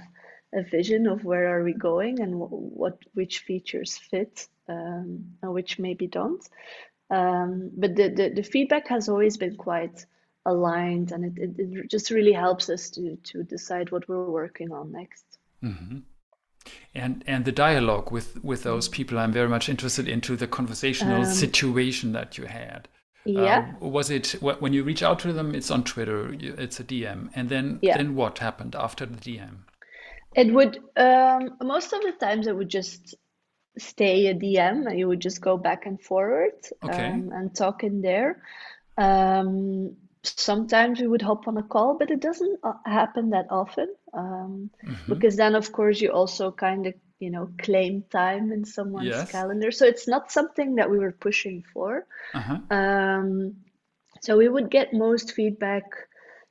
[0.54, 5.80] a vision of where are we going and what which features fit um, and which
[5.80, 6.48] maybe don't.
[7.10, 10.06] Um, but the, the, the, feedback has always been quite
[10.46, 14.72] aligned and it, it, it, just really helps us to, to decide what we're working
[14.72, 15.26] on next.
[15.64, 16.00] Mm-hmm.
[16.96, 21.22] And and the dialogue with, with those people, I'm very much interested into the conversational
[21.22, 22.88] um, situation that you had.
[23.24, 23.74] Yeah.
[23.82, 25.54] Um, was it when you reach out to them?
[25.54, 26.36] It's on Twitter.
[26.40, 27.98] It's a DM, and then yeah.
[27.98, 29.58] then what happened after the DM?
[30.36, 33.16] It would um, most of the times it would just
[33.78, 36.54] stay a DM and you would just go back and forward
[36.84, 37.08] okay.
[37.08, 38.42] um, and talk in there.
[38.98, 43.94] Um, sometimes we would hop on a call, but it doesn't uh, happen that often
[44.14, 45.14] um, mm-hmm.
[45.14, 49.32] because then, of course, you also kind of you know claim time in someone's yes.
[49.32, 49.72] calendar.
[49.72, 52.06] So it's not something that we were pushing for.
[52.34, 52.60] Uh-huh.
[52.70, 53.56] Um,
[54.22, 55.84] so we would get most feedback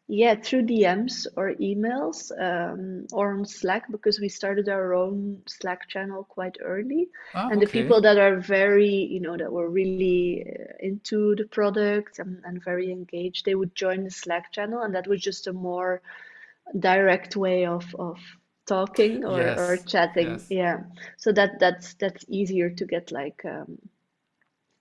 [0.07, 5.89] yeah, through DMs or emails um, or on Slack because we started our own Slack
[5.89, 7.09] channel quite early.
[7.35, 11.47] Ah, and the people that are very, you know, that were really uh, into the
[11.47, 14.83] product and, and very engaged, they would join the Slack channel.
[14.83, 16.03] And that was just a more
[16.79, 18.19] direct way of, of
[18.67, 19.59] talking or, yes.
[19.59, 20.33] or chatting.
[20.33, 20.47] Yes.
[20.51, 20.81] Yeah.
[21.17, 23.79] So that that's that's easier to get like um,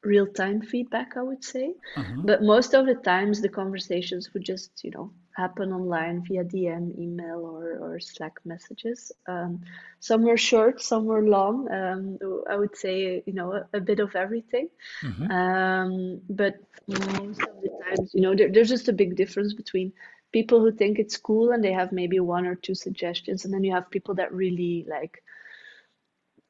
[0.03, 1.73] real time feedback, I would say.
[1.95, 2.25] Mm-hmm.
[2.25, 6.97] But most of the times, the conversations would just, you know, happen online via DM,
[6.97, 9.11] email, or, or Slack messages.
[9.27, 9.61] Um,
[9.99, 11.71] some were short, some were long.
[11.71, 14.69] Um, I would say, you know, a, a bit of everything.
[15.01, 15.31] Mm-hmm.
[15.31, 16.55] Um, but
[16.87, 19.93] most of the times, you know, there, there's just a big difference between
[20.31, 23.63] people who think it's cool and they have maybe one or two suggestions, and then
[23.63, 25.23] you have people that really like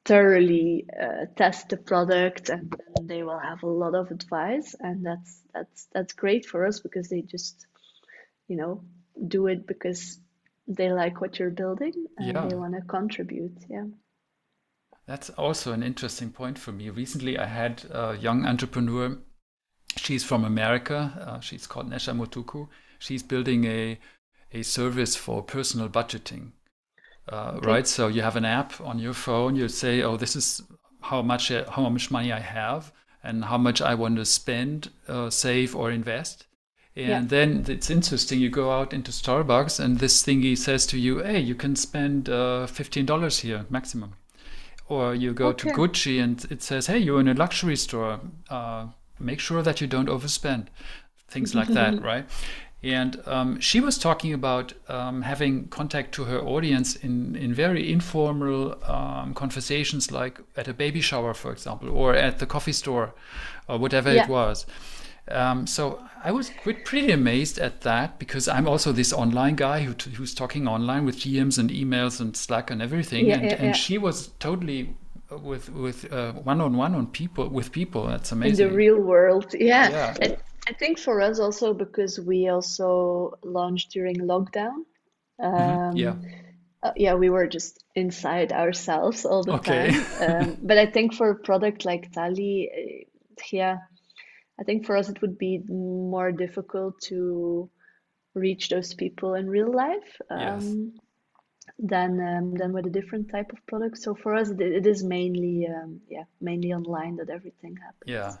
[0.04, 4.74] thoroughly uh, test the product and, and, they will have a lot of advice.
[4.80, 7.66] And that's that's that's great for us because they just
[8.48, 8.82] you know
[9.28, 10.18] do it because
[10.66, 12.46] they like what you're building and yeah.
[12.46, 13.84] they want to contribute yeah.
[15.06, 16.88] That's also an interesting point for me.
[16.88, 19.18] Recently i had a young entrepreneur.
[19.96, 21.12] She's from america.
[21.20, 22.68] Uh, she's called nesha motuku.
[22.98, 23.98] She's building a
[24.52, 26.52] a service for personal budgeting
[27.28, 27.86] uh, right?
[27.86, 29.56] So you have an app on your phone.
[29.56, 30.62] You say, "Oh, this is
[31.00, 34.90] how much uh, how much money I have and how much I want to spend,
[35.08, 36.46] uh, save or invest."
[36.96, 37.22] And yeah.
[37.26, 38.40] then it's interesting.
[38.40, 42.28] You go out into Starbucks, and this thingy says to you, "Hey, you can spend
[42.28, 44.14] uh, fifteen dollars here maximum."
[44.88, 45.70] or you go okay.
[45.70, 48.20] to Gucci and it says, "Hey, you're in a luxury store.
[48.50, 50.66] Uh, make sure that you don't overspend."
[51.28, 52.26] Things like that, right?
[52.84, 57.90] And um, she was talking about um, having contact to her audience in, in very
[57.90, 63.14] informal um, conversations, like at a baby shower, for example, or at the coffee store,
[63.68, 64.24] or whatever yeah.
[64.24, 64.66] it was.
[65.28, 69.94] Um, so I was pretty amazed at that because I'm also this online guy who
[70.10, 73.74] who's talking online with DMs and emails and Slack and everything, yeah, and, yeah, and
[73.74, 74.94] she was totally
[75.30, 76.12] with with
[76.44, 78.06] one on one on people with people.
[78.06, 78.66] That's amazing.
[78.66, 80.14] In the real world, yeah.
[80.20, 80.36] yeah.
[80.66, 84.84] I think for us also because we also launched during lockdown.
[85.38, 85.96] Um, mm-hmm.
[85.96, 86.14] Yeah.
[86.82, 89.90] Uh, yeah, we were just inside ourselves all the okay.
[89.90, 90.06] time.
[90.24, 93.78] Um, but I think for a product like Tally, uh, yeah,
[94.60, 97.70] I think for us it would be more difficult to
[98.34, 100.74] reach those people in real life um, yes.
[101.78, 103.98] than um, than with a different type of product.
[103.98, 108.08] So for us, it, it is mainly um, yeah mainly online that everything happens.
[108.08, 108.36] Yeah.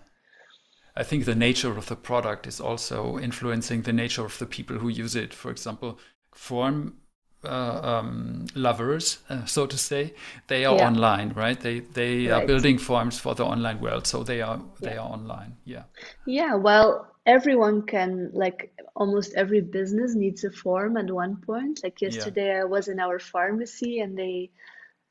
[0.96, 4.78] I think the nature of the product is also influencing the nature of the people
[4.78, 5.34] who use it.
[5.34, 5.98] For example,
[6.32, 6.94] form
[7.44, 10.14] uh, um, lovers, uh, so to say,
[10.46, 10.86] they are yeah.
[10.86, 11.60] online, right?
[11.60, 12.42] They they right.
[12.42, 14.88] are building forms for the online world, so they are yeah.
[14.88, 15.56] they are online.
[15.64, 15.82] Yeah.
[16.26, 16.54] Yeah.
[16.54, 21.80] Well, everyone can like almost every business needs a form at one point.
[21.82, 22.62] Like yesterday, yeah.
[22.62, 24.50] I was in our pharmacy and they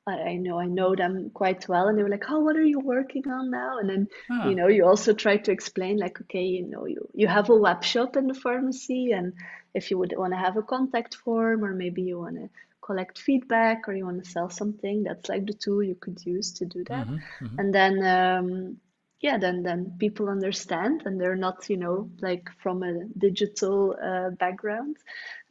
[0.05, 2.79] I know I know them quite well, and they were like, "Oh, what are you
[2.79, 4.49] working on now?" And then huh.
[4.49, 7.55] you know you also try to explain like, okay, you know, you you have a
[7.55, 9.33] web shop in the pharmacy, and
[9.73, 12.49] if you would want to have a contact form, or maybe you want to
[12.81, 16.51] collect feedback, or you want to sell something, that's like the tool you could use
[16.53, 17.07] to do that.
[17.07, 17.59] Mm-hmm, mm-hmm.
[17.59, 18.77] And then um,
[19.21, 24.31] yeah, then then people understand, and they're not you know like from a digital uh,
[24.31, 24.97] background.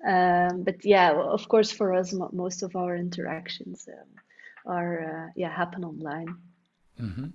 [0.06, 3.88] Um, but yeah, of course, for us, most of our interactions.
[3.88, 4.21] Um,
[4.66, 6.36] are uh, yeah happen online.
[7.00, 7.26] Mm-hmm.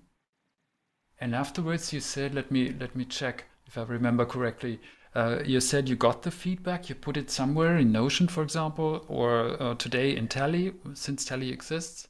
[1.19, 4.79] And afterwards, you said, "Let me let me check if I remember correctly."
[5.15, 6.89] Uh, you said you got the feedback.
[6.89, 11.49] You put it somewhere in Notion, for example, or uh, today in Tally, since Tally
[11.49, 12.07] exists.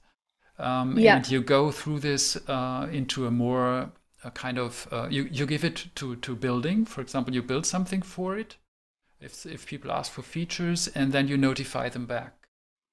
[0.60, 1.18] Um, yeah.
[1.18, 3.92] And you go through this uh, into a more
[4.24, 6.86] a kind of uh, you you give it to to building.
[6.86, 8.58] For example, you build something for it.
[9.22, 12.37] If if people ask for features, and then you notify them back.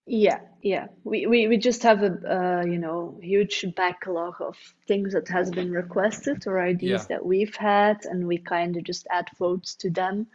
[0.07, 0.89] Yeah, yeah.
[1.03, 5.51] We, we, we just have a uh, you know huge backlog of things that has
[5.51, 7.17] been requested or ideas yeah.
[7.17, 10.27] that we've had, and we kind of just add votes to them.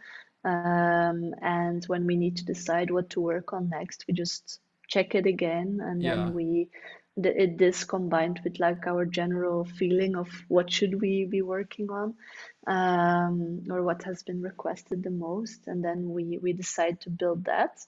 [0.44, 5.14] Um, and when we need to decide what to work on next, we just check
[5.14, 6.16] it again, and yeah.
[6.16, 6.70] then we
[7.16, 12.14] the, this combined with like our general feeling of what should we be working on
[12.66, 17.44] um, or what has been requested the most and then we we decide to build
[17.44, 17.78] that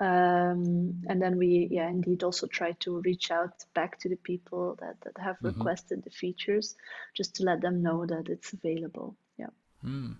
[0.00, 4.78] um, and then we, yeah, indeed also try to reach out back to the people
[4.80, 5.48] that, that have mm-hmm.
[5.48, 6.74] requested the features
[7.14, 9.14] just to let them know that it's available.
[9.36, 9.50] Yeah.
[9.84, 10.16] Mm.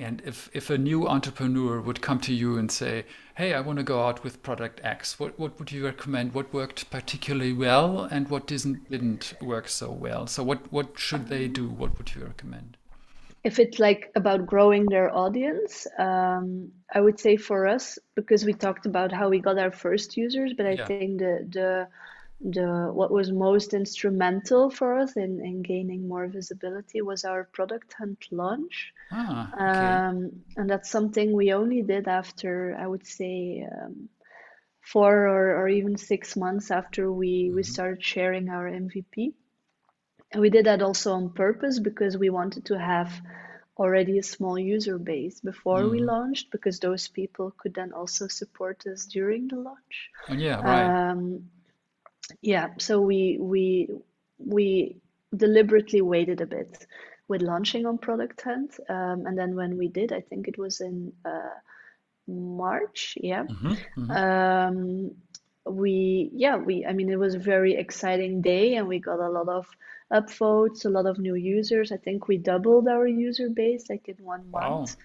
[0.00, 3.04] And if, if a new entrepreneur would come to you and say,
[3.36, 6.34] Hey, I want to go out with product X, what, what would you recommend?
[6.34, 10.28] What worked particularly well and what didn't, didn't work so well?
[10.28, 11.68] So, what, what should they do?
[11.68, 12.76] What would you recommend?
[13.44, 18.52] If it's like about growing their audience, um, I would say for us, because we
[18.52, 20.86] talked about how we got our first users, but I yeah.
[20.86, 21.88] think the the
[22.40, 27.94] the what was most instrumental for us in, in gaining more visibility was our product
[27.98, 28.92] hunt launch.
[29.10, 29.64] Ah, okay.
[29.64, 34.08] um, and that's something we only did after I would say um,
[34.88, 37.56] four or, or even six months after we, mm-hmm.
[37.56, 39.34] we started sharing our MVP.
[40.32, 43.10] And we did that also on purpose because we wanted to have
[43.78, 45.90] already a small user base before mm.
[45.90, 50.10] we launched because those people could then also support us during the launch.
[50.28, 51.10] Oh, yeah, right.
[51.10, 51.48] Um,
[52.42, 53.88] yeah, so we we
[54.38, 54.96] we
[55.34, 56.86] deliberately waited a bit
[57.28, 60.80] with launching on Product Hunt, um, and then when we did, I think it was
[60.80, 61.56] in uh,
[62.26, 63.16] March.
[63.20, 63.44] Yeah.
[63.44, 64.10] Mm-hmm, mm-hmm.
[64.10, 65.10] Um,
[65.70, 69.30] we yeah we I mean it was a very exciting day and we got a
[69.30, 69.66] lot of
[70.12, 71.92] upvotes, a lot of new users.
[71.92, 74.96] I think we doubled our user base like in one month.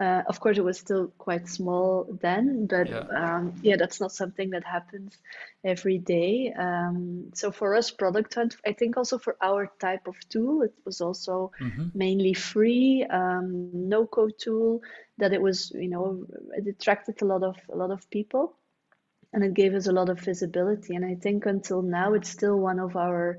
[0.00, 3.04] Uh, of course, it was still quite small then, but yeah.
[3.14, 5.16] Um, yeah, that's not something that happens
[5.64, 6.52] every day.
[6.58, 10.74] Um, so for us, Product Hunt, I think also for our type of tool, it
[10.84, 11.88] was also mm-hmm.
[11.94, 14.82] mainly free, um, no code tool.
[15.18, 16.26] That it was, you know,
[16.56, 18.56] it attracted a lot of a lot of people,
[19.32, 20.94] and it gave us a lot of visibility.
[20.94, 23.38] And I think until now, it's still one of our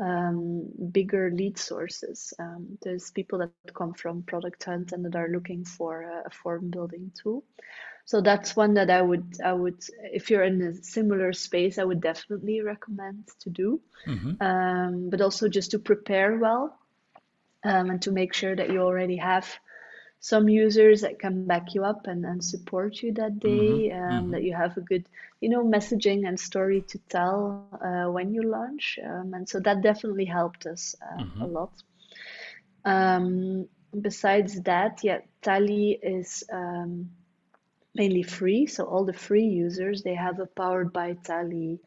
[0.00, 2.32] um, bigger lead sources.
[2.38, 6.18] Um, there's people that come from Product Hunt and that are looking for a, a
[6.22, 7.42] form building tool.
[8.04, 9.78] so that's one that I would I would
[10.12, 14.32] if you're in a similar space I would definitely recommend to do Mm-hmm.
[14.40, 16.76] um, but also just to prepare well
[17.64, 19.46] um, and to make sure that you already have
[20.20, 23.78] some users that can back you up and, and support you that Mm-hmm.
[23.78, 24.32] day um, Mm-hmm.
[24.32, 25.08] that you have a good
[25.40, 29.62] you know messaging and story to tell uh, when you launch um, and so that
[29.62, 31.46] definitely helped us uh, a Mm-hmm.
[31.46, 31.70] lot
[32.84, 33.66] um,
[34.00, 37.10] besides that yeah Tally is um,
[37.94, 38.66] mainly free.
[38.66, 41.80] So all the free users, they have a powered by Tally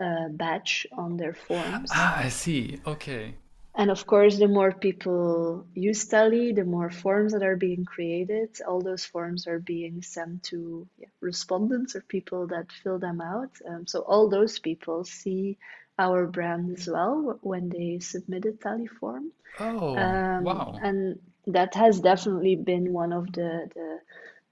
[0.00, 2.06] uh, badge on their forms.
[2.06, 2.80] Ah, I see.
[2.86, 3.34] Okay.
[3.78, 8.60] And of course, the more people use Tally, the more forms that are being created.
[8.68, 13.52] All those forms are being sent to yeah, respondents or people that fill them out.
[13.68, 15.58] Um, so all those people see
[15.98, 19.32] our brand as well when they submit a Tally form.
[19.58, 20.82] Oh, Um, wow.
[20.82, 24.00] and that has definitely been one of the, the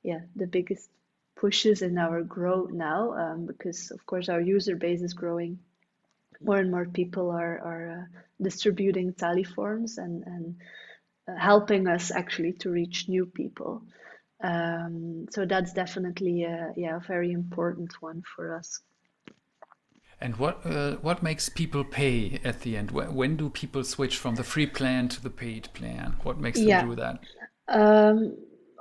[0.03, 0.91] yeah the biggest
[1.37, 5.59] pushes in our growth now um, because of course our user base is growing
[6.43, 10.57] more and more people are are uh, distributing tally forms and and
[11.29, 13.83] uh, helping us actually to reach new people
[14.45, 18.81] um, so that's definitely a, yeah a very important one for us
[20.21, 22.91] And what uh, what makes people pay at the end?
[22.91, 26.17] Wh- When do people switch from the free plan to the paid plan?
[26.23, 27.21] What makes them yeah do that?
[27.69, 28.37] Um,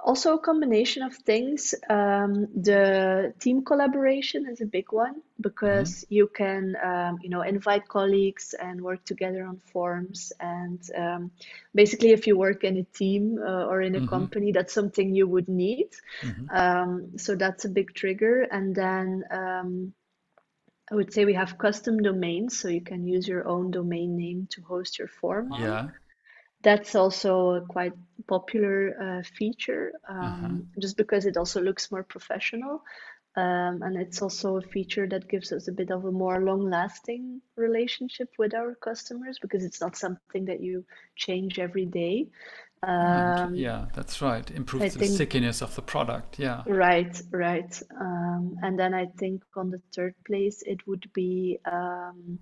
[0.06, 1.76] also a combination of things.
[1.90, 7.88] Um, the team collaboration is a big one because you can, um, you know, invite
[7.90, 11.32] colleagues and work together on forms And um,
[11.76, 14.16] basically, if you work in a team uh, or in a Mm-hmm.
[14.16, 15.90] company, that's something you would need.
[16.24, 16.46] Mm-hmm.
[16.50, 18.44] Um, so that's a big trigger.
[18.44, 19.94] And then um,
[20.92, 24.48] I would say we have custom domains, so you can use your own domain name
[24.52, 25.80] to host your form on.
[25.80, 25.90] Yeah.
[26.66, 27.94] That's also a quite
[28.28, 30.46] popular uh, feature, Uh-huh.
[30.46, 32.76] um, just because it also looks more professional.
[33.38, 37.42] Um, and it's also a feature that gives us a bit of a more long-lasting
[37.68, 40.86] relationship with our customers because it's not something that you
[41.26, 42.16] change every day.
[42.82, 44.50] Um, yeah, that's right.
[44.52, 46.40] Improves the stickiness of the product.
[46.40, 46.64] Yeah.
[46.66, 47.74] Right, right.
[48.00, 52.40] Um, and then I think on the third place, it would be um,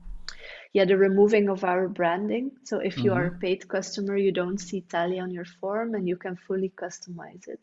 [0.73, 2.51] yeah, the removing of our branding.
[2.63, 3.27] So if you are Mm-hmm.
[3.27, 7.47] a paid customer, you don't see Tally on your form and you can fully customize
[7.47, 7.61] it,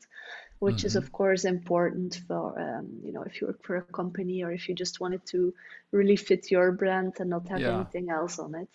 [0.60, 1.02] which is Mm-hmm.
[1.02, 4.62] of course important for um, you know, if you work for a company or if
[4.62, 5.46] you just wanted to
[5.86, 7.68] really fit your brand and not have Yeah.
[7.68, 8.68] anything else on it.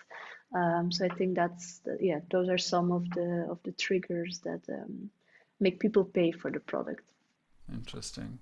[0.55, 4.39] Um, so I think that's the, yeah, those are some of the of the triggers
[4.43, 5.09] that um,
[5.59, 7.03] make people pay for the product.
[7.71, 8.39] Interesting.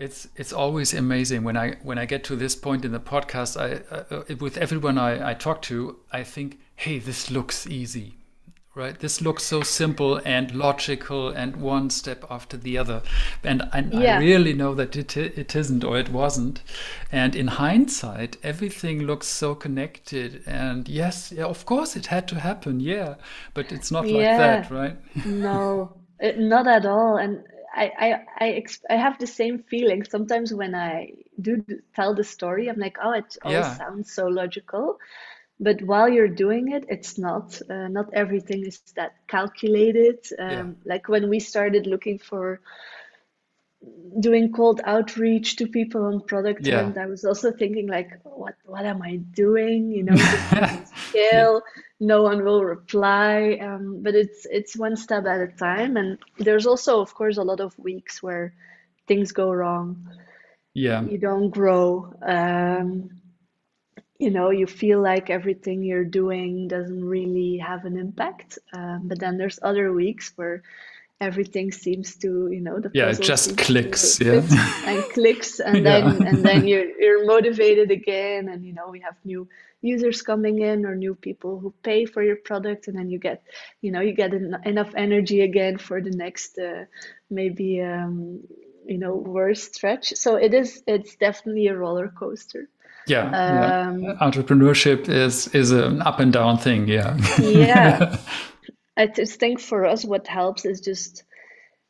[0.00, 3.56] It's it's always amazing when I when I get to this point in the podcast.
[3.56, 8.16] I uh, with everyone I, I talk to, I think, hey, this looks easy,
[8.74, 8.98] right?
[8.98, 13.02] This looks so simple and logical and one step after the other,
[13.44, 16.62] and I, I really know that it it isn't or it wasn't.
[17.12, 20.42] And in hindsight, everything looks so connected.
[20.46, 23.16] And yes, yeah, of course it had to happen, yeah,
[23.54, 24.96] but it's not like Yeah, that, right?
[25.24, 27.16] no, uh, not at all.
[27.16, 27.44] And
[27.80, 31.64] I, I, I, ex I have the same feeling sometimes when I do
[31.94, 32.68] tell the story.
[32.68, 34.98] I'm like, oh, it all Yeah, sounds so logical.
[35.60, 37.60] But while you're doing it, it's not.
[37.70, 40.18] Uh, not everything is that calculated.
[40.46, 42.60] yeah, Um, like when we started looking for
[44.18, 48.54] doing cold outreach to people on product yeah, hunt, I was also thinking like, what
[48.64, 49.90] what am I doing?
[49.90, 51.62] You know, doesn't yeah, scale.
[52.00, 53.58] No one will reply.
[53.60, 55.96] Um, but it's it's one step at a time.
[55.96, 58.54] And there's also, of course, a lot of weeks where
[59.06, 60.08] things go wrong.
[60.74, 61.02] yeah.
[61.02, 62.14] You don't grow.
[62.22, 63.10] Um,
[64.18, 68.58] you know, you feel like everything you're doing doesn't really have an impact.
[68.74, 70.62] Um, but then there's other weeks where
[71.20, 74.20] everything seems to, you know, the Yeah, it just clicks.
[74.20, 74.42] Yeah.
[74.86, 76.00] and clicks, and Yeah.
[76.00, 79.48] then and then you're you're motivated again, and you know, we have new
[79.82, 83.42] users coming in or new people who pay for your product, and then you get,
[83.80, 86.84] you know, you get en enough energy again for the next uh,
[87.30, 88.40] maybe um,
[88.86, 90.14] you know, worse stretch.
[90.16, 92.68] So it is, it's definitely a roller coaster.
[93.06, 93.88] Yeah, yeah.
[93.88, 96.86] Um, Entrepreneurship is is an up and down thing.
[96.88, 97.16] Yeah.
[97.40, 98.16] yeah,
[99.00, 101.24] I just think for us, what helps is just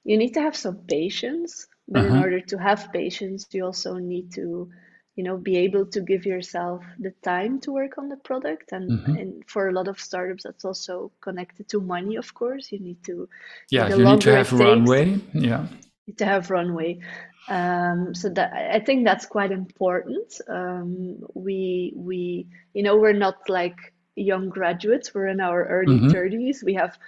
[0.05, 2.17] you need to have some patience, but in Uh-huh.
[2.17, 4.71] order to have patience, you also need to,
[5.17, 8.73] you know, be able to give yourself the time to work on the product.
[8.73, 12.73] And, hmm and for a lot of startups, that's also connected to money, of course.
[12.73, 13.29] You need to,
[13.71, 15.21] yeah, Yeah, you need to have takes, runway.
[15.33, 15.67] Yeah.
[16.19, 16.99] to have runway.
[17.49, 20.41] Um, so that I I think that's quite important.
[20.49, 23.79] Um, we we you know we're not like
[24.23, 25.15] young graduates.
[25.15, 26.63] We're in our early hmm 30s.
[26.63, 26.99] We have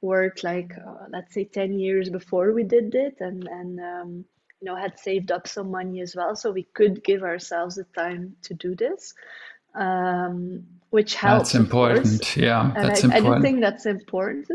[0.00, 4.24] worked like uh, let's say 10 years before we did it, and and um,
[4.60, 7.84] you know had saved up some money as well, so we could give ourselves the
[7.96, 9.14] time to do this,
[9.74, 11.52] um, which helps.
[11.52, 12.36] That's important.
[12.36, 13.26] Yeah, that's I, important.
[13.26, 14.48] I do think that's important.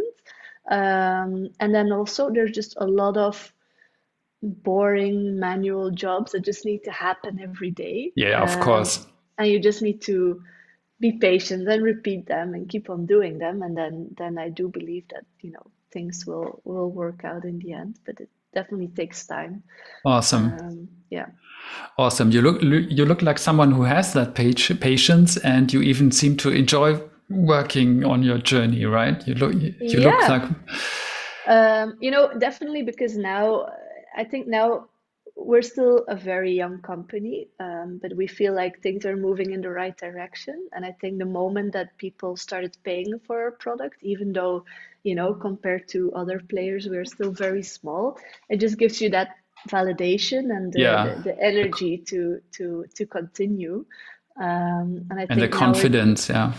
[0.70, 3.54] Um, and then also there's just a lot of
[4.42, 8.14] boring manual jobs that just need to happen every day.
[8.16, 9.08] Yeah, of Um, course.
[9.38, 10.42] and you just need to
[11.00, 14.68] be patient and repeat them and keep on doing them and then then I do
[14.70, 18.90] believe that you know things will will work out in the end but it definitely
[18.90, 19.64] takes time
[20.06, 20.52] Awesome.
[20.52, 21.28] um, yeah
[21.98, 22.32] Awesome.
[22.32, 26.38] You look you look like someone who has that page, patience, and you even seem
[26.38, 29.28] to enjoy working on your journey, right?
[29.28, 30.30] You look you look Yeah.
[30.30, 30.44] like
[31.48, 33.68] um, you know definitely because now
[34.16, 34.88] I think now
[35.40, 39.62] we're still a very young company um, but we feel like things are moving in
[39.62, 43.98] the right direction and I think the moment that people started paying for our product
[44.02, 44.66] even though
[45.04, 48.18] you know compared to other players we're still very small
[48.50, 49.30] it just gives you that
[49.70, 51.06] validation and the, Yeah.
[51.16, 53.86] the, the energy to to to continue
[54.40, 56.54] um, and I and the think now it- confidence, yeah.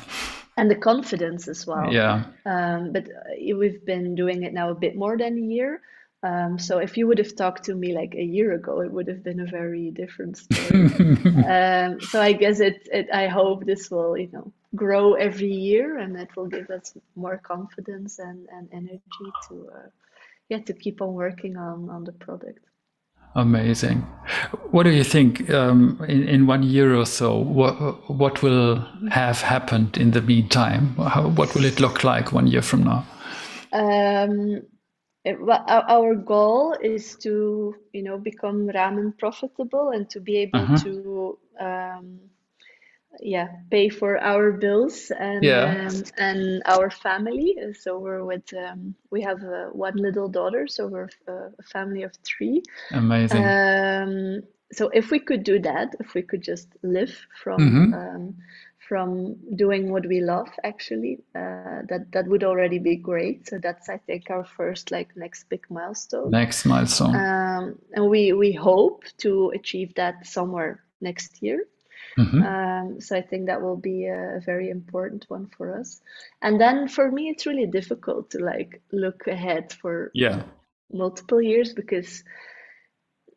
[0.56, 2.24] and the confidence as well Yeah.
[2.46, 5.80] um, but uh, we've been doing it now a bit more than a year.
[6.22, 9.06] Um, so if you would have talked to me like a year ago, it would
[9.06, 10.86] have been a very different story.
[11.46, 15.98] um, so I guess it, it, I hope this will, you know, grow every year
[15.98, 19.00] and it will give us more confidence and, and energy
[19.48, 19.88] to, uh,
[20.48, 22.64] yeah, to keep on working on, on the product.
[23.34, 23.98] Amazing.
[24.70, 27.36] What do you think um, in, in one year or so?
[27.36, 27.74] What,
[28.10, 30.96] what will have happened in the meantime?
[30.96, 33.06] How, what will it look like one year from now?
[33.72, 34.62] Um,
[35.28, 40.84] our, our goal is to, you know, become ramen profitable and to be able Uh-huh.
[40.84, 42.18] to, um,
[43.20, 45.74] yeah, pay for our bills and Yeah.
[45.74, 47.56] um, and our family.
[47.72, 52.02] So we're with, um, we have uh, one little daughter, so we're uh, a family
[52.02, 52.62] of three.
[52.92, 53.54] Amazing.
[53.54, 54.40] Um,
[54.72, 58.34] so if we could do that, if we could just live from Mhm.
[58.88, 63.46] From doing what we love, actually, uh, that that would already be great.
[63.48, 66.30] So that's, I think, our first like next big milestone.
[66.30, 67.14] Next milestone.
[67.14, 71.60] Um, and we we hope to achieve that somewhere next year.
[72.16, 72.42] Mhm.
[72.42, 76.00] Um, so I think that will be a, a very important one for us.
[76.40, 80.42] And then for me, it's really difficult to like look ahead for Yeah.
[80.92, 82.24] multiple years because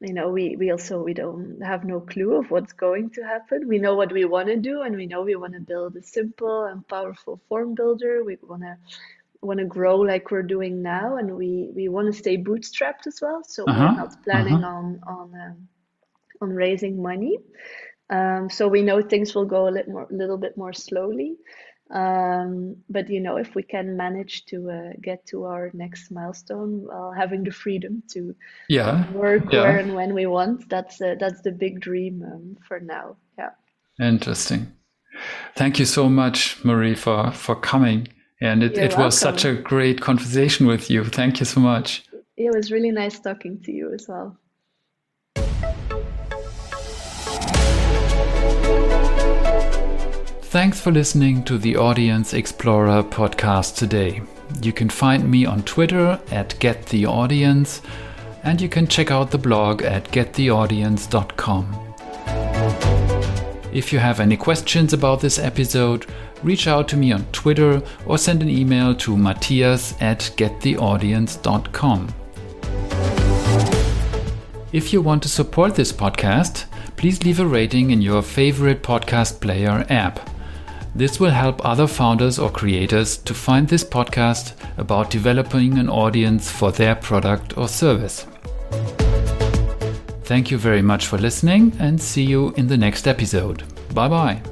[0.02, 3.68] you know we we also we don't have no clue of what's going to happen.
[3.68, 6.04] We know what we want to do and we know we want to build a
[6.04, 8.24] simple and powerful form builder.
[8.26, 8.78] We want to
[9.42, 13.20] want to grow like we're doing now and we we want to stay bootstrapped as
[13.22, 13.42] well.
[13.46, 15.68] So Uh-huh, we're not planning on on um,
[16.42, 17.38] on raising money.
[18.10, 21.36] Um, so we know things will go a little more little bit more slowly
[21.92, 26.86] um, but you know, if we can manage to uh, get to our next milestone
[26.86, 28.34] while having the freedom to
[28.70, 29.12] Yeah.
[29.12, 29.64] work Yeah.
[29.64, 33.18] where and when we want, that's uh, that's the big dream um, for now.
[33.38, 33.52] Yeah.
[34.00, 34.72] Interesting.
[35.56, 38.08] Thank you so much, Marie, for, for coming.
[38.40, 41.04] And it, You're it was such a great conversation with you.
[41.04, 42.04] Thank you so much.
[42.38, 44.38] It was really nice talking to you as well.
[50.52, 54.22] Thanks for listening to the Audience Explorer podcast today.
[54.62, 57.80] You can find me on Twitter at GetTheAudience
[58.44, 61.96] and you can check out the blog at gettheaudience.com.
[63.72, 66.06] If you have any questions about this episode,
[66.44, 72.14] reach out to me on Twitter or send an email to matthias at gettheaudience.com.
[74.74, 76.66] If you want to support this podcast,
[76.98, 80.31] please leave a rating in your favorite podcast player app.
[80.94, 86.52] This will help other founders or creators to find this podcast about developing an audience
[86.52, 88.26] for their product or service.
[90.24, 93.64] Thank you very much for listening and see you in the next episode.
[93.94, 94.51] Bye bye.